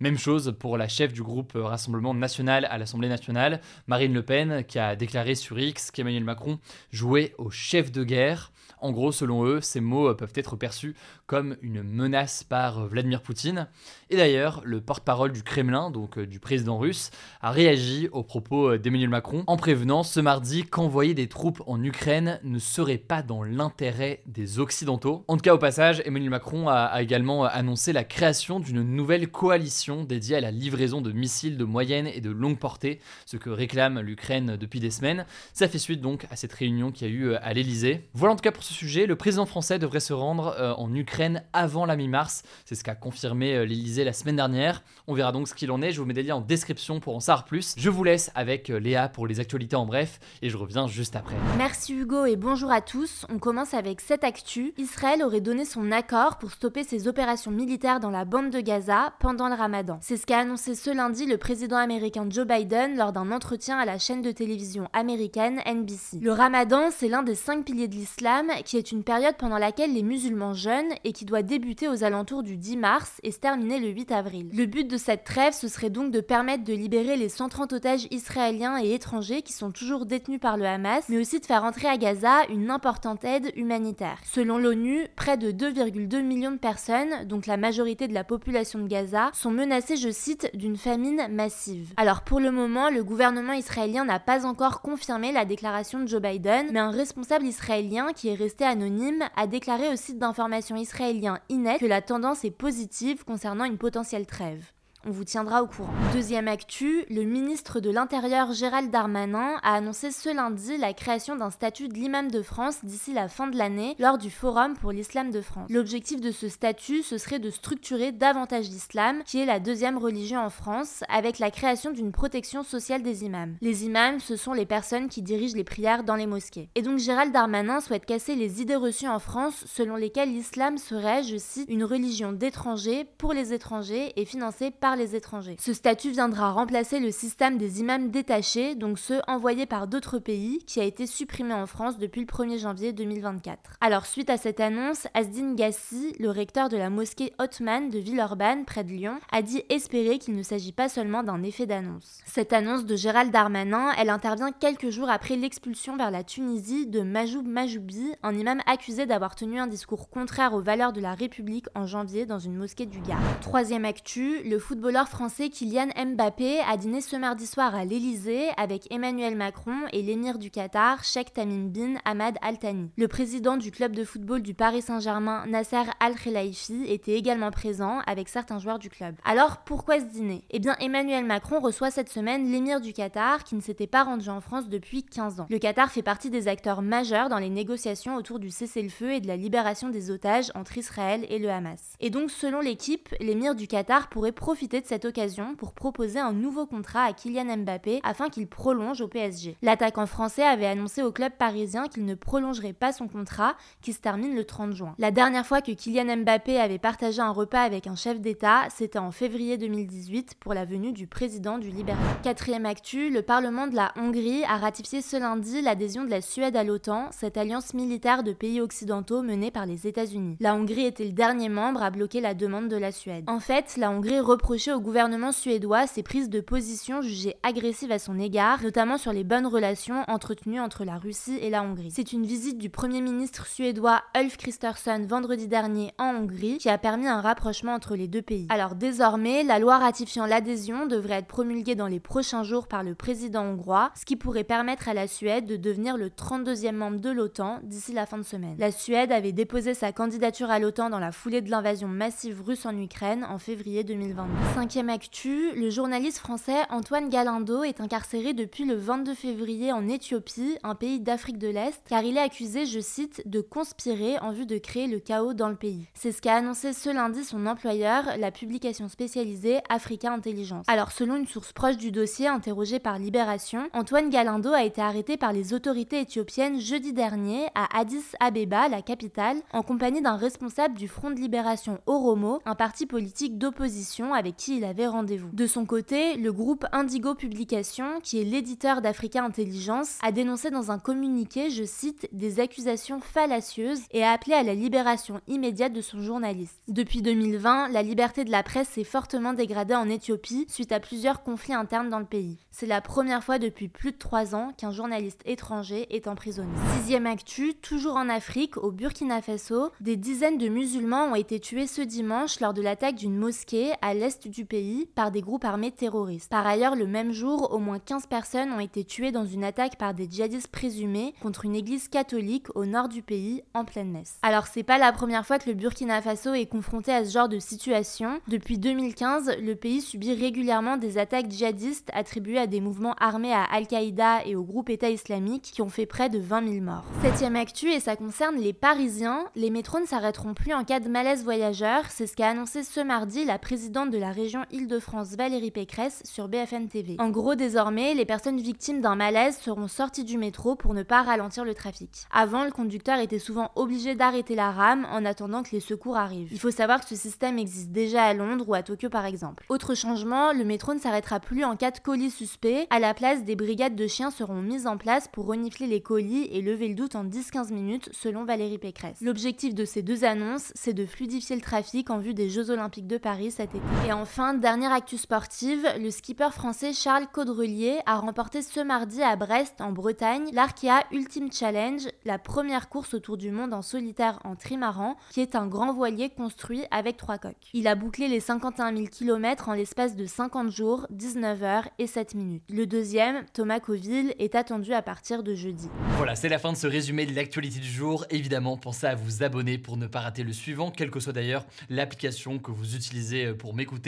Même 0.00 0.16
chose 0.16 0.54
pour 0.58 0.78
la 0.78 0.88
chef 0.88 1.12
du 1.12 1.22
groupe 1.22 1.52
Rassemblement 1.54 2.14
national 2.14 2.66
à 2.70 2.78
l'Assemblée 2.78 3.08
nationale, 3.08 3.60
Marine 3.88 4.14
Le 4.14 4.22
Pen, 4.22 4.64
qui 4.64 4.78
a 4.78 4.96
déclaré 4.96 5.34
sur 5.34 5.58
X 5.58 5.90
qu'Emmanuel 5.90 6.24
Macron 6.24 6.58
jouait 6.92 7.34
au 7.36 7.50
chef 7.50 7.92
de 7.92 8.04
guerre. 8.04 8.52
En 8.80 8.92
gros, 8.92 9.12
selon 9.12 9.44
eux, 9.44 9.60
ces 9.60 9.80
mots 9.80 10.14
peuvent 10.14 10.32
être 10.34 10.56
perçus 10.56 10.94
comme 11.26 11.56
une 11.62 11.82
menace 11.82 12.44
par 12.44 12.86
Vladimir 12.86 13.22
Poutine. 13.22 13.68
Et 14.10 14.16
d'ailleurs, 14.16 14.62
le 14.64 14.80
porte-parole 14.80 15.32
du 15.32 15.42
Kremlin, 15.42 15.90
donc 15.90 16.18
euh, 16.18 16.26
du 16.26 16.40
président 16.40 16.78
russe, 16.78 17.10
a 17.42 17.50
réagi 17.50 18.08
aux 18.12 18.22
propos 18.22 18.72
euh, 18.72 18.78
d'Emmanuel 18.78 19.10
Macron 19.10 19.44
en 19.46 19.56
prévenant 19.56 20.02
ce 20.02 20.20
mardi 20.20 20.64
qu'envoyer 20.64 21.14
des 21.14 21.28
troupes 21.28 21.62
en 21.66 21.82
Ukraine 21.82 22.40
ne 22.44 22.58
serait 22.58 22.98
pas 22.98 23.22
dans 23.22 23.42
l'intérêt 23.42 24.22
des 24.26 24.58
Occidentaux. 24.58 25.24
En 25.28 25.36
tout 25.36 25.42
cas, 25.42 25.54
au 25.54 25.58
passage, 25.58 26.02
Emmanuel 26.04 26.30
Macron 26.30 26.68
a, 26.68 27.02
également 27.02 27.44
annoncé 27.44 27.92
la 27.92 28.04
création 28.04 28.60
d'une 28.60 28.82
nouvelle 28.82 29.28
coalition 29.28 30.04
dédiée 30.04 30.36
à 30.36 30.40
la 30.40 30.50
livraison 30.50 31.00
de 31.00 31.12
missiles 31.12 31.56
de 31.56 31.64
moyenne 31.64 32.06
et 32.06 32.20
de 32.20 32.30
longue 32.30 32.58
portée, 32.58 33.00
ce 33.26 33.36
que 33.36 33.50
réclame 33.50 34.00
l'Ukraine 34.00 34.56
depuis 34.56 34.80
des 34.80 34.90
semaines. 34.90 35.26
Ça 35.52 35.68
fait 35.68 35.78
suite 35.78 36.00
donc 36.00 36.26
à 36.30 36.36
cette 36.36 36.52
réunion 36.52 36.90
qui 36.90 37.04
a 37.04 37.08
eu 37.08 37.28
euh, 37.28 37.38
à 37.42 37.52
l'Elysée. 37.52 38.08
Voilà 38.14 38.32
en 38.32 38.36
tout 38.36 38.42
cas 38.42 38.52
pour 38.52 38.64
sujet, 38.72 39.06
le 39.06 39.16
président 39.16 39.46
français 39.46 39.78
devrait 39.78 40.00
se 40.00 40.12
rendre 40.12 40.54
euh, 40.58 40.72
en 40.74 40.94
Ukraine 40.94 41.42
avant 41.52 41.86
la 41.86 41.96
mi-mars. 41.96 42.42
C'est 42.64 42.74
ce 42.74 42.84
qu'a 42.84 42.94
confirmé 42.94 43.54
euh, 43.54 43.64
l'Elysée 43.64 44.04
la 44.04 44.12
semaine 44.12 44.36
dernière. 44.36 44.82
On 45.06 45.14
verra 45.14 45.32
donc 45.32 45.48
ce 45.48 45.54
qu'il 45.54 45.70
en 45.70 45.82
est. 45.82 45.92
Je 45.92 46.00
vous 46.00 46.06
mets 46.06 46.14
des 46.14 46.22
liens 46.22 46.36
en 46.36 46.40
description 46.40 47.00
pour 47.00 47.16
en 47.16 47.20
savoir 47.20 47.44
plus. 47.44 47.74
Je 47.76 47.90
vous 47.90 48.04
laisse 48.04 48.30
avec 48.34 48.70
euh, 48.70 48.78
Léa 48.78 49.08
pour 49.08 49.26
les 49.26 49.40
actualités 49.40 49.76
en 49.76 49.86
bref 49.86 50.20
et 50.42 50.50
je 50.50 50.56
reviens 50.56 50.86
juste 50.86 51.16
après. 51.16 51.34
Merci 51.56 51.94
Hugo 51.94 52.24
et 52.24 52.36
bonjour 52.36 52.70
à 52.70 52.80
tous. 52.80 53.26
On 53.28 53.38
commence 53.38 53.74
avec 53.74 54.00
cette 54.00 54.24
actu. 54.24 54.74
Israël 54.76 55.22
aurait 55.22 55.40
donné 55.40 55.64
son 55.64 55.90
accord 55.92 56.38
pour 56.38 56.50
stopper 56.50 56.84
ses 56.84 57.08
opérations 57.08 57.50
militaires 57.50 58.00
dans 58.00 58.10
la 58.10 58.24
bande 58.24 58.50
de 58.50 58.60
Gaza 58.60 59.12
pendant 59.20 59.48
le 59.48 59.54
ramadan. 59.54 59.98
C'est 60.02 60.16
ce 60.16 60.26
qu'a 60.26 60.38
annoncé 60.38 60.74
ce 60.74 60.90
lundi 60.90 61.26
le 61.26 61.38
président 61.38 61.76
américain 61.76 62.26
Joe 62.28 62.46
Biden 62.46 62.96
lors 62.96 63.12
d'un 63.12 63.30
entretien 63.32 63.78
à 63.78 63.84
la 63.84 63.98
chaîne 63.98 64.22
de 64.22 64.30
télévision 64.30 64.88
américaine 64.92 65.60
NBC. 65.66 66.18
Le 66.20 66.32
ramadan, 66.32 66.90
c'est 66.90 67.08
l'un 67.08 67.22
des 67.22 67.34
cinq 67.34 67.64
piliers 67.64 67.88
de 67.88 67.94
l'islam 67.94 68.50
qui 68.64 68.76
est 68.76 68.92
une 68.92 69.04
période 69.04 69.36
pendant 69.36 69.58
laquelle 69.58 69.92
les 69.94 70.02
musulmans 70.02 70.54
jeûnent 70.54 70.94
et 71.04 71.12
qui 71.12 71.24
doit 71.24 71.42
débuter 71.42 71.88
aux 71.88 72.04
alentours 72.04 72.42
du 72.42 72.56
10 72.56 72.76
mars 72.76 73.20
et 73.22 73.32
se 73.32 73.38
terminer 73.38 73.78
le 73.78 73.88
8 73.88 74.12
avril. 74.12 74.48
Le 74.52 74.66
but 74.66 74.88
de 74.88 74.96
cette 74.96 75.24
trêve, 75.24 75.52
ce 75.52 75.68
serait 75.68 75.90
donc 75.90 76.10
de 76.10 76.20
permettre 76.20 76.64
de 76.64 76.72
libérer 76.72 77.16
les 77.16 77.28
130 77.28 77.72
otages 77.72 78.08
israéliens 78.10 78.82
et 78.82 78.94
étrangers 78.94 79.42
qui 79.42 79.52
sont 79.52 79.70
toujours 79.70 80.06
détenus 80.06 80.40
par 80.40 80.56
le 80.56 80.66
Hamas, 80.66 81.04
mais 81.08 81.18
aussi 81.18 81.40
de 81.40 81.46
faire 81.46 81.64
entrer 81.64 81.88
à 81.88 81.96
Gaza 81.96 82.44
une 82.50 82.70
importante 82.70 83.24
aide 83.24 83.52
humanitaire. 83.56 84.18
Selon 84.24 84.58
l'ONU, 84.58 85.06
près 85.16 85.36
de 85.36 85.52
2,2 85.52 86.22
millions 86.22 86.52
de 86.52 86.58
personnes, 86.58 87.24
donc 87.26 87.46
la 87.46 87.56
majorité 87.56 88.08
de 88.08 88.14
la 88.14 88.24
population 88.24 88.78
de 88.78 88.88
Gaza, 88.88 89.30
sont 89.32 89.50
menacées, 89.50 89.96
je 89.96 90.10
cite, 90.10 90.50
d'une 90.54 90.76
famine 90.76 91.28
massive. 91.30 91.92
Alors 91.96 92.22
pour 92.22 92.40
le 92.40 92.50
moment, 92.50 92.90
le 92.90 93.04
gouvernement 93.04 93.52
israélien 93.52 94.04
n'a 94.04 94.20
pas 94.20 94.46
encore 94.46 94.82
confirmé 94.82 95.32
la 95.32 95.44
déclaration 95.44 96.00
de 96.00 96.06
Joe 96.06 96.20
Biden, 96.20 96.68
mais 96.72 96.80
un 96.80 96.90
responsable 96.90 97.46
israélien 97.46 98.12
qui 98.14 98.28
est 98.28 98.34
resté 98.34 98.47
anonyme 98.60 99.24
a 99.36 99.46
déclaré 99.46 99.88
au 99.88 99.96
site 99.96 100.18
d'information 100.18 100.76
israélien 100.76 101.40
Inet 101.48 101.78
que 101.78 101.86
la 101.86 102.02
tendance 102.02 102.44
est 102.44 102.50
positive 102.50 103.24
concernant 103.24 103.64
une 103.64 103.78
potentielle 103.78 104.26
trêve. 104.26 104.72
On 105.06 105.12
vous 105.12 105.24
tiendra 105.24 105.62
au 105.62 105.68
courant. 105.68 105.92
Deuxième 106.12 106.48
actu, 106.48 107.04
le 107.08 107.22
ministre 107.22 107.78
de 107.78 107.88
l'Intérieur 107.88 108.52
Gérald 108.52 108.90
Darmanin 108.90 109.54
a 109.62 109.76
annoncé 109.76 110.10
ce 110.10 110.34
lundi 110.34 110.76
la 110.76 110.92
création 110.92 111.36
d'un 111.36 111.50
statut 111.50 111.86
de 111.86 111.94
l'imam 111.94 112.32
de 112.32 112.42
France 112.42 112.84
d'ici 112.84 113.14
la 113.14 113.28
fin 113.28 113.46
de 113.46 113.56
l'année 113.56 113.94
lors 114.00 114.18
du 114.18 114.28
Forum 114.28 114.74
pour 114.74 114.90
l'islam 114.90 115.30
de 115.30 115.40
France. 115.40 115.70
L'objectif 115.70 116.20
de 116.20 116.32
ce 116.32 116.48
statut, 116.48 117.04
ce 117.04 117.16
serait 117.16 117.38
de 117.38 117.50
structurer 117.50 118.10
davantage 118.10 118.68
l'islam, 118.70 119.22
qui 119.24 119.38
est 119.38 119.46
la 119.46 119.60
deuxième 119.60 119.98
religion 119.98 120.40
en 120.40 120.50
France, 120.50 121.04
avec 121.08 121.38
la 121.38 121.52
création 121.52 121.92
d'une 121.92 122.10
protection 122.10 122.64
sociale 122.64 123.04
des 123.04 123.24
imams. 123.24 123.56
Les 123.60 123.84
imams, 123.84 124.18
ce 124.18 124.34
sont 124.34 124.52
les 124.52 124.66
personnes 124.66 125.08
qui 125.08 125.22
dirigent 125.22 125.56
les 125.56 125.62
prières 125.62 126.02
dans 126.02 126.16
les 126.16 126.26
mosquées. 126.26 126.70
Et 126.74 126.82
donc 126.82 126.98
Gérald 126.98 127.32
Darmanin 127.32 127.80
souhaite 127.80 128.04
casser 128.04 128.34
les 128.34 128.60
idées 128.60 128.74
reçues 128.74 129.06
en 129.06 129.20
France 129.20 129.64
selon 129.66 129.94
lesquelles 129.94 130.32
l'islam 130.32 130.76
serait, 130.76 131.22
je 131.22 131.36
cite, 131.36 131.70
une 131.70 131.84
religion 131.84 132.32
d'étrangers 132.32 133.06
pour 133.16 133.32
les 133.32 133.52
étrangers 133.52 134.12
et 134.16 134.24
financée 134.24 134.72
par 134.72 134.87
les 134.96 135.16
étrangers. 135.16 135.56
Ce 135.60 135.72
statut 135.72 136.10
viendra 136.10 136.52
remplacer 136.52 137.00
le 137.00 137.10
système 137.10 137.58
des 137.58 137.80
imams 137.80 138.10
détachés, 138.10 138.74
donc 138.74 138.98
ceux 138.98 139.20
envoyés 139.26 139.66
par 139.66 139.86
d'autres 139.86 140.18
pays, 140.18 140.58
qui 140.66 140.80
a 140.80 140.84
été 140.84 141.06
supprimé 141.06 141.54
en 141.54 141.66
France 141.66 141.98
depuis 141.98 142.20
le 142.20 142.26
1er 142.26 142.58
janvier 142.58 142.92
2024. 142.92 143.58
Alors 143.80 144.06
suite 144.06 144.30
à 144.30 144.36
cette 144.36 144.60
annonce, 144.60 145.06
Asdin 145.14 145.54
Gassi, 145.54 146.14
le 146.18 146.30
recteur 146.30 146.68
de 146.68 146.76
la 146.76 146.90
mosquée 146.90 147.32
Othman 147.38 147.90
de 147.90 147.98
Villeurbanne, 147.98 148.64
près 148.64 148.84
de 148.84 148.90
Lyon, 148.90 149.18
a 149.32 149.42
dit 149.42 149.62
espérer 149.68 150.18
qu'il 150.18 150.34
ne 150.34 150.42
s'agit 150.42 150.72
pas 150.72 150.88
seulement 150.88 151.22
d'un 151.22 151.42
effet 151.42 151.66
d'annonce. 151.66 152.20
Cette 152.24 152.52
annonce 152.52 152.84
de 152.84 152.96
Gérald 152.96 153.32
Darmanin, 153.32 153.92
elle 153.98 154.10
intervient 154.10 154.52
quelques 154.52 154.90
jours 154.90 155.10
après 155.10 155.36
l'expulsion 155.36 155.96
vers 155.96 156.10
la 156.10 156.24
Tunisie 156.24 156.86
de 156.86 157.00
Majoub 157.00 157.46
Majoubi, 157.46 158.12
un 158.22 158.34
imam 158.34 158.60
accusé 158.66 159.06
d'avoir 159.06 159.34
tenu 159.34 159.58
un 159.58 159.66
discours 159.66 160.08
contraire 160.10 160.54
aux 160.54 160.60
valeurs 160.60 160.92
de 160.92 161.00
la 161.00 161.14
République 161.14 161.66
en 161.74 161.86
janvier 161.86 162.26
dans 162.26 162.38
une 162.38 162.56
mosquée 162.56 162.86
du 162.86 163.00
Gard. 163.00 163.18
Troisième 163.40 163.84
actu, 163.84 164.42
le 164.44 164.58
footballeur 164.78 165.08
français 165.08 165.48
Kylian 165.48 165.88
Mbappé 165.96 166.60
a 166.60 166.76
dîné 166.76 167.00
ce 167.00 167.16
mardi 167.16 167.48
soir 167.48 167.74
à 167.74 167.84
l'Elysée 167.84 168.46
avec 168.56 168.86
Emmanuel 168.92 169.34
Macron 169.34 169.74
et 169.92 170.02
l'émir 170.02 170.38
du 170.38 170.52
Qatar, 170.52 171.02
Sheikh 171.02 171.32
Tamim 171.32 171.66
bin 171.66 171.94
Ahmad 172.04 172.36
Al 172.42 172.58
Thani. 172.60 172.88
Le 172.96 173.08
président 173.08 173.56
du 173.56 173.72
club 173.72 173.96
de 173.96 174.04
football 174.04 174.40
du 174.40 174.54
Paris 174.54 174.82
Saint-Germain, 174.82 175.46
Nasser 175.48 175.82
Al 175.98 176.14
Khelaifi, 176.14 176.84
était 176.86 177.14
également 177.18 177.50
présent 177.50 178.02
avec 178.06 178.28
certains 178.28 178.60
joueurs 178.60 178.78
du 178.78 178.88
club. 178.88 179.16
Alors 179.24 179.64
pourquoi 179.64 179.98
ce 179.98 180.04
dîner? 180.04 180.44
Eh 180.50 180.60
bien 180.60 180.76
Emmanuel 180.78 181.24
Macron 181.24 181.58
reçoit 181.58 181.90
cette 181.90 182.08
semaine 182.08 182.48
l'émir 182.48 182.80
du 182.80 182.92
Qatar 182.92 183.42
qui 183.42 183.56
ne 183.56 183.60
s'était 183.60 183.88
pas 183.88 184.04
rendu 184.04 184.28
en 184.28 184.40
France 184.40 184.68
depuis 184.68 185.02
15 185.02 185.40
ans. 185.40 185.48
Le 185.50 185.58
Qatar 185.58 185.90
fait 185.90 186.02
partie 186.02 186.30
des 186.30 186.46
acteurs 186.46 186.82
majeurs 186.82 187.28
dans 187.28 187.38
les 187.38 187.50
négociations 187.50 188.14
autour 188.14 188.38
du 188.38 188.50
cessez-le-feu 188.50 189.14
et 189.14 189.20
de 189.20 189.26
la 189.26 189.36
libération 189.36 189.88
des 189.88 190.12
otages 190.12 190.52
entre 190.54 190.78
Israël 190.78 191.26
et 191.30 191.40
le 191.40 191.50
Hamas. 191.50 191.96
Et 191.98 192.10
donc 192.10 192.30
selon 192.30 192.60
l'équipe, 192.60 193.12
l'émir 193.18 193.56
du 193.56 193.66
Qatar 193.66 194.08
pourrait 194.08 194.30
profiter 194.30 194.67
de 194.76 194.84
cette 194.84 195.06
occasion 195.06 195.54
pour 195.56 195.72
proposer 195.72 196.18
un 196.18 196.32
nouveau 196.32 196.66
contrat 196.66 197.04
à 197.04 197.12
Kylian 197.12 197.56
Mbappé 197.58 198.00
afin 198.04 198.28
qu'il 198.28 198.46
prolonge 198.46 199.00
au 199.00 199.08
PSG. 199.08 199.56
L'attaquant 199.62 200.06
français 200.06 200.42
avait 200.42 200.66
annoncé 200.66 201.02
au 201.02 201.10
club 201.10 201.32
parisien 201.38 201.88
qu'il 201.88 202.04
ne 202.04 202.14
prolongerait 202.14 202.74
pas 202.74 202.92
son 202.92 203.08
contrat 203.08 203.56
qui 203.80 203.92
se 203.92 204.00
termine 204.00 204.34
le 204.34 204.44
30 204.44 204.72
juin. 204.72 204.94
La 204.98 205.10
dernière 205.10 205.46
fois 205.46 205.62
que 205.62 205.72
Kylian 205.72 206.18
Mbappé 206.18 206.60
avait 206.60 206.78
partagé 206.78 207.20
un 207.20 207.30
repas 207.30 207.62
avec 207.62 207.86
un 207.86 207.96
chef 207.96 208.20
d'État, 208.20 208.68
c'était 208.70 208.98
en 208.98 209.10
février 209.10 209.56
2018 209.56 210.34
pour 210.38 210.52
la 210.52 210.64
venue 210.64 210.92
du 210.92 211.06
président 211.06 211.58
du 211.58 211.70
Libéral. 211.70 212.02
Quatrième 212.22 212.66
actu, 212.66 213.10
le 213.10 213.22
Parlement 213.22 213.66
de 213.66 213.74
la 213.74 213.92
Hongrie 213.96 214.44
a 214.44 214.58
ratifié 214.58 215.00
ce 215.00 215.16
lundi 215.16 215.62
l'adhésion 215.62 216.04
de 216.04 216.10
la 216.10 216.20
Suède 216.20 216.56
à 216.56 216.64
l'OTAN, 216.64 217.08
cette 217.10 217.36
alliance 217.36 217.72
militaire 217.72 218.22
de 218.22 218.32
pays 218.32 218.60
occidentaux 218.60 219.22
menée 219.22 219.50
par 219.50 219.66
les 219.66 219.86
États-Unis. 219.86 220.36
La 220.40 220.54
Hongrie 220.54 220.84
était 220.84 221.04
le 221.04 221.12
dernier 221.12 221.48
membre 221.48 221.82
à 221.82 221.90
bloquer 221.90 222.20
la 222.20 222.34
demande 222.34 222.68
de 222.68 222.76
la 222.76 222.92
Suède. 222.92 223.24
En 223.28 223.40
fait, 223.40 223.76
la 223.76 223.90
Hongrie 223.90 224.20
au 224.66 224.80
gouvernement 224.80 225.30
suédois 225.30 225.86
ses 225.86 226.02
prises 226.02 226.28
de 226.28 226.40
position 226.40 227.00
jugées 227.00 227.36
agressives 227.44 227.92
à 227.92 228.00
son 228.00 228.18
égard, 228.18 228.60
notamment 228.60 228.98
sur 228.98 229.12
les 229.12 229.22
bonnes 229.22 229.46
relations 229.46 230.02
entretenues 230.08 230.58
entre 230.58 230.84
la 230.84 230.96
Russie 230.96 231.38
et 231.40 231.48
la 231.48 231.62
Hongrie. 231.62 231.92
C'est 231.92 232.12
une 232.12 232.26
visite 232.26 232.58
du 232.58 232.68
Premier 232.68 233.00
ministre 233.00 233.46
suédois 233.46 234.02
Ulf 234.16 234.36
Kristersson 234.36 235.06
vendredi 235.08 235.46
dernier 235.46 235.92
en 235.96 236.16
Hongrie 236.16 236.58
qui 236.58 236.68
a 236.68 236.76
permis 236.76 237.06
un 237.06 237.20
rapprochement 237.20 237.72
entre 237.72 237.94
les 237.94 238.08
deux 238.08 238.20
pays. 238.20 238.48
Alors 238.50 238.74
désormais, 238.74 239.44
la 239.44 239.60
loi 239.60 239.78
ratifiant 239.78 240.26
l'adhésion 240.26 240.86
devrait 240.86 241.18
être 241.18 241.28
promulguée 241.28 241.76
dans 241.76 241.86
les 241.86 242.00
prochains 242.00 242.42
jours 242.42 242.66
par 242.66 242.82
le 242.82 242.96
président 242.96 243.44
hongrois, 243.44 243.92
ce 243.94 244.04
qui 244.04 244.16
pourrait 244.16 244.42
permettre 244.42 244.88
à 244.88 244.94
la 244.94 245.06
Suède 245.06 245.46
de 245.46 245.56
devenir 245.56 245.96
le 245.96 246.08
32e 246.08 246.72
membre 246.72 246.98
de 246.98 247.10
l'OTAN 247.10 247.60
d'ici 247.62 247.92
la 247.92 248.06
fin 248.06 248.18
de 248.18 248.24
semaine. 248.24 248.56
La 248.58 248.72
Suède 248.72 249.12
avait 249.12 249.32
déposé 249.32 249.74
sa 249.74 249.92
candidature 249.92 250.50
à 250.50 250.58
l'OTAN 250.58 250.90
dans 250.90 250.98
la 250.98 251.12
foulée 251.12 251.42
de 251.42 251.50
l'invasion 251.50 251.86
massive 251.86 252.42
russe 252.44 252.66
en 252.66 252.76
Ukraine 252.76 253.24
en 253.24 253.38
février 253.38 253.84
2022. 253.84 254.47
Cinquième 254.54 254.88
actu, 254.90 255.52
le 255.54 255.70
journaliste 255.70 256.18
français 256.18 256.62
Antoine 256.70 257.08
Galindo 257.08 257.62
est 257.62 257.80
incarcéré 257.80 258.32
depuis 258.32 258.64
le 258.64 258.74
22 258.74 259.14
février 259.14 259.72
en 259.72 259.88
Éthiopie, 259.88 260.58
un 260.62 260.74
pays 260.74 261.00
d'Afrique 261.00 261.38
de 261.38 261.48
l'Est, 261.48 261.80
car 261.88 262.02
il 262.02 262.16
est 262.16 262.20
accusé, 262.20 262.66
je 262.66 262.80
cite, 262.80 263.22
de 263.26 263.40
conspirer 263.40 264.18
en 264.18 264.32
vue 264.32 264.46
de 264.46 264.58
créer 264.58 264.86
le 264.86 264.98
chaos 264.98 265.34
dans 265.34 265.48
le 265.48 265.54
pays. 265.54 265.86
C'est 265.94 266.12
ce 266.12 266.22
qu'a 266.22 266.36
annoncé 266.36 266.72
ce 266.72 266.90
lundi 266.90 267.24
son 267.24 267.46
employeur, 267.46 268.04
la 268.18 268.30
publication 268.30 268.88
spécialisée 268.88 269.58
Africa 269.68 270.12
Intelligence. 270.12 270.64
Alors 270.68 270.92
selon 270.92 271.16
une 271.16 271.26
source 271.26 271.52
proche 271.52 271.76
du 271.76 271.90
dossier 271.92 272.26
interrogée 272.26 272.78
par 272.78 272.98
Libération, 272.98 273.68
Antoine 273.72 274.10
Galindo 274.10 274.52
a 274.52 274.64
été 274.64 274.80
arrêté 274.80 275.16
par 275.16 275.32
les 275.32 275.52
autorités 275.52 276.00
éthiopiennes 276.00 276.60
jeudi 276.60 276.92
dernier 276.92 277.46
à 277.54 277.78
Addis 277.78 278.04
Abeba, 278.20 278.68
la 278.68 278.82
capitale, 278.82 279.36
en 279.52 279.62
compagnie 279.62 280.02
d'un 280.02 280.16
responsable 280.16 280.74
du 280.74 280.88
Front 280.88 281.10
de 281.10 281.20
Libération 281.20 281.78
Oromo, 281.86 282.40
un 282.44 282.54
parti 282.54 282.86
politique 282.86 283.38
d'opposition 283.38 284.14
avec 284.14 284.37
il 284.46 284.64
avait 284.64 284.86
rendez-vous. 284.86 285.30
De 285.32 285.46
son 285.46 285.66
côté, 285.66 286.16
le 286.16 286.32
groupe 286.32 286.66
Indigo 286.70 287.14
Publications, 287.14 288.00
qui 288.02 288.20
est 288.20 288.24
l'éditeur 288.24 288.80
d'Africa 288.80 289.24
Intelligence, 289.24 289.98
a 290.02 290.12
dénoncé 290.12 290.50
dans 290.50 290.70
un 290.70 290.78
communiqué, 290.78 291.50
je 291.50 291.64
cite, 291.64 292.08
des 292.12 292.38
accusations 292.38 293.00
fallacieuses 293.00 293.80
et 293.90 294.04
a 294.04 294.12
appelé 294.12 294.34
à 294.34 294.42
la 294.44 294.54
libération 294.54 295.20
immédiate 295.26 295.72
de 295.72 295.80
son 295.80 296.00
journaliste. 296.00 296.60
Depuis 296.68 297.02
2020, 297.02 297.68
la 297.68 297.82
liberté 297.82 298.24
de 298.24 298.30
la 298.30 298.42
presse 298.42 298.68
s'est 298.68 298.84
fortement 298.84 299.32
dégradée 299.32 299.74
en 299.74 299.88
Éthiopie 299.88 300.46
suite 300.48 300.72
à 300.72 300.80
plusieurs 300.80 301.22
conflits 301.22 301.54
internes 301.54 301.88
dans 301.88 301.98
le 301.98 302.04
pays. 302.04 302.38
C'est 302.50 302.66
la 302.66 302.80
première 302.80 303.24
fois 303.24 303.38
depuis 303.38 303.68
plus 303.68 303.92
de 303.92 303.98
trois 303.98 304.34
ans 304.34 304.52
qu'un 304.56 304.72
journaliste 304.72 305.22
étranger 305.24 305.86
est 305.94 306.08
emprisonné. 306.08 306.52
Sixième 306.76 307.06
actu, 307.06 307.54
toujours 307.54 307.96
en 307.96 308.08
Afrique, 308.08 308.56
au 308.56 308.70
Burkina 308.70 309.22
Faso, 309.22 309.70
des 309.80 309.96
dizaines 309.96 310.38
de 310.38 310.48
musulmans 310.48 311.06
ont 311.06 311.14
été 311.14 311.40
tués 311.40 311.66
ce 311.66 311.82
dimanche 311.82 312.40
lors 312.40 312.54
de 312.54 312.62
l'attaque 312.62 312.96
d'une 312.96 313.16
mosquée 313.16 313.72
à 313.82 313.94
l'est 313.94 314.27
du 314.28 314.44
pays 314.44 314.86
par 314.94 315.10
des 315.10 315.20
groupes 315.20 315.44
armés 315.44 315.70
terroristes. 315.70 316.30
Par 316.30 316.46
ailleurs, 316.46 316.76
le 316.76 316.86
même 316.86 317.12
jour, 317.12 317.52
au 317.52 317.58
moins 317.58 317.78
15 317.78 318.06
personnes 318.06 318.52
ont 318.52 318.60
été 318.60 318.84
tuées 318.84 319.12
dans 319.12 319.24
une 319.24 319.44
attaque 319.44 319.76
par 319.76 319.94
des 319.94 320.08
djihadistes 320.10 320.48
présumés 320.48 321.14
contre 321.20 321.44
une 321.44 321.54
église 321.54 321.88
catholique 321.88 322.46
au 322.54 322.66
nord 322.66 322.88
du 322.88 323.02
pays 323.02 323.42
en 323.54 323.64
pleine 323.64 323.90
messe. 323.90 324.18
Alors 324.22 324.46
c'est 324.46 324.62
pas 324.62 324.78
la 324.78 324.92
première 324.92 325.26
fois 325.26 325.38
que 325.38 325.48
le 325.48 325.54
Burkina 325.54 326.02
Faso 326.02 326.34
est 326.34 326.46
confronté 326.46 326.92
à 326.92 327.04
ce 327.04 327.12
genre 327.12 327.28
de 327.28 327.38
situation. 327.38 328.20
Depuis 328.28 328.58
2015, 328.58 329.36
le 329.42 329.54
pays 329.54 329.80
subit 329.80 330.14
régulièrement 330.14 330.76
des 330.76 330.98
attaques 330.98 331.30
djihadistes 331.30 331.90
attribuées 331.92 332.38
à 332.38 332.46
des 332.46 332.60
mouvements 332.60 332.94
armés 333.00 333.32
à 333.32 333.44
Al-Qaïda 333.44 334.26
et 334.26 334.36
au 334.36 334.42
groupe 334.42 334.70
État 334.70 334.90
islamique 334.90 335.50
qui 335.52 335.62
ont 335.62 335.68
fait 335.68 335.86
près 335.86 336.08
de 336.08 336.18
20 336.18 336.48
000 336.48 336.64
morts. 336.64 336.84
Septième 337.02 337.36
actu 337.36 337.70
et 337.70 337.80
ça 337.80 337.96
concerne 337.96 338.36
les 338.36 338.52
Parisiens, 338.52 339.24
les 339.36 339.50
métros 339.50 339.80
ne 339.80 339.86
s'arrêteront 339.86 340.34
plus 340.34 340.52
en 340.52 340.64
cas 340.64 340.80
de 340.80 340.88
malaise 340.88 341.24
voyageur, 341.24 341.84
c'est 341.90 342.06
ce 342.06 342.16
qu'a 342.16 342.28
annoncé 342.28 342.62
ce 342.62 342.80
mardi 342.80 343.24
la 343.24 343.38
présidente 343.38 343.90
de 343.90 343.98
la 343.98 344.12
région 344.18 344.44
Île-de-France 344.50 345.14
Valérie 345.16 345.52
Pécresse 345.52 346.02
sur 346.04 346.26
BFM 346.26 346.66
TV. 346.68 346.96
En 346.98 347.10
gros, 347.10 347.36
désormais, 347.36 347.94
les 347.94 348.04
personnes 348.04 348.40
victimes 348.40 348.80
d'un 348.80 348.96
malaise 348.96 349.38
seront 349.38 349.68
sorties 349.68 350.02
du 350.02 350.18
métro 350.18 350.56
pour 350.56 350.74
ne 350.74 350.82
pas 350.82 351.02
ralentir 351.02 351.44
le 351.44 351.54
trafic. 351.54 351.90
Avant, 352.10 352.44
le 352.44 352.50
conducteur 352.50 352.98
était 352.98 353.20
souvent 353.20 353.52
obligé 353.54 353.94
d'arrêter 353.94 354.34
la 354.34 354.50
rame 354.50 354.88
en 354.90 355.04
attendant 355.04 355.44
que 355.44 355.52
les 355.52 355.60
secours 355.60 355.96
arrivent. 355.96 356.32
Il 356.32 356.40
faut 356.40 356.50
savoir 356.50 356.80
que 356.80 356.88
ce 356.88 356.96
système 356.96 357.38
existe 357.38 357.70
déjà 357.70 358.02
à 358.02 358.12
Londres 358.12 358.48
ou 358.48 358.54
à 358.54 358.64
Tokyo 358.64 358.88
par 358.88 359.06
exemple. 359.06 359.46
Autre 359.48 359.76
changement, 359.76 360.32
le 360.32 360.44
métro 360.44 360.74
ne 360.74 360.80
s'arrêtera 360.80 361.20
plus 361.20 361.44
en 361.44 361.54
cas 361.54 361.70
de 361.70 361.78
colis 361.78 362.10
suspect. 362.10 362.66
À 362.70 362.80
la 362.80 362.94
place, 362.94 363.22
des 363.22 363.36
brigades 363.36 363.76
de 363.76 363.86
chiens 363.86 364.10
seront 364.10 364.42
mises 364.42 364.66
en 364.66 364.78
place 364.78 365.06
pour 365.06 365.26
renifler 365.26 365.68
les 365.68 365.80
colis 365.80 366.28
et 366.32 366.42
lever 366.42 366.66
le 366.66 366.74
doute 366.74 366.96
en 366.96 367.04
10-15 367.04 367.52
minutes 367.52 367.88
selon 367.92 368.24
Valérie 368.24 368.58
Pécresse. 368.58 368.98
L'objectif 369.00 369.54
de 369.54 369.64
ces 369.64 369.82
deux 369.82 370.04
annonces, 370.04 370.50
c'est 370.56 370.74
de 370.74 370.86
fluidifier 370.86 371.36
le 371.36 371.42
trafic 371.42 371.90
en 371.90 371.98
vue 371.98 372.14
des 372.14 372.28
Jeux 372.28 372.50
Olympiques 372.50 372.88
de 372.88 372.98
Paris 372.98 373.30
cet 373.30 373.50
été. 373.54 373.62
Enfin, 374.00 374.34
dernière 374.34 374.72
actu 374.72 374.96
sportive, 374.96 375.66
le 375.80 375.90
skipper 375.90 376.30
français 376.32 376.72
Charles 376.72 377.06
Caudrelier 377.12 377.78
a 377.86 377.96
remporté 377.96 378.42
ce 378.42 378.60
mardi 378.60 379.02
à 379.02 379.16
Brest 379.16 379.60
en 379.60 379.72
Bretagne 379.72 380.30
l'Arkea 380.32 380.84
Ultimate 380.92 381.34
Challenge, 381.34 381.82
la 382.04 382.18
première 382.18 382.68
course 382.68 382.94
autour 382.94 383.16
du 383.16 383.30
monde 383.30 383.52
en 383.52 383.62
solitaire 383.62 384.20
en 384.24 384.36
trimaran, 384.36 384.96
qui 385.10 385.20
est 385.20 385.34
un 385.34 385.46
grand 385.46 385.72
voilier 385.72 386.10
construit 386.10 386.64
avec 386.70 386.96
trois 386.96 387.18
coques. 387.18 387.50
Il 387.54 387.66
a 387.66 387.74
bouclé 387.74 388.08
les 388.08 388.20
51 388.20 388.74
000 388.74 388.86
km 388.86 389.48
en 389.48 389.54
l'espace 389.54 389.96
de 389.96 390.06
50 390.06 390.50
jours, 390.50 390.86
19 390.90 391.42
heures 391.42 391.68
et 391.78 391.86
7 391.86 392.14
minutes. 392.14 392.44
Le 392.48 392.66
deuxième, 392.66 393.24
Thomas 393.32 393.60
Coville, 393.60 394.14
est 394.18 394.36
attendu 394.36 394.72
à 394.74 394.82
partir 394.82 395.22
de 395.22 395.34
jeudi. 395.34 395.68
Voilà, 395.96 396.14
c'est 396.14 396.28
la 396.28 396.38
fin 396.38 396.52
de 396.52 396.56
ce 396.56 396.68
résumé 396.68 397.04
de 397.04 397.14
l'actualité 397.16 397.58
du 397.58 397.70
jour. 397.70 398.06
Évidemment, 398.10 398.56
pensez 398.56 398.86
à 398.86 398.94
vous 398.94 399.24
abonner 399.24 399.58
pour 399.58 399.76
ne 399.76 399.86
pas 399.86 400.00
rater 400.00 400.22
le 400.22 400.32
suivant, 400.32 400.70
quelle 400.70 400.90
que 400.90 401.00
soit 401.00 401.12
d'ailleurs 401.12 401.44
l'application 401.68 402.38
que 402.38 402.52
vous 402.52 402.76
utilisez 402.76 403.34
pour 403.34 403.54
m'écouter. 403.54 403.87